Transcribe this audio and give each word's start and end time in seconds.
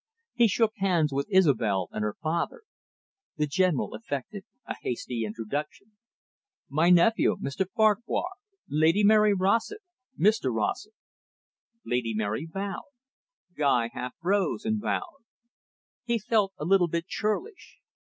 He 0.33 0.47
shook 0.47 0.71
hands 0.77 1.13
with 1.13 1.29
Isobel 1.29 1.87
and 1.91 2.01
her 2.03 2.15
father. 2.23 2.63
The 3.37 3.45
General 3.45 3.93
effected 3.93 4.45
a 4.65 4.75
hasty 4.81 5.23
introduction. 5.25 5.91
"My 6.69 6.89
nephew, 6.89 7.35
Mr 7.39 7.67
Farquhar, 7.75 8.31
Lady 8.67 9.03
Mary 9.03 9.35
Rossett, 9.35 9.83
Mr 10.19 10.51
Rossett." 10.51 10.95
Lady 11.85 12.15
Mary 12.15 12.47
bowed. 12.51 12.89
Guy 13.55 13.91
half 13.93 14.15
rose 14.23 14.65
and 14.65 14.81
bowed. 14.81 15.21
He 16.03 16.17
felt 16.17 16.53
a 16.57 16.65
little 16.65 16.87
bit 16.87 17.05
churlish. 17.05 17.77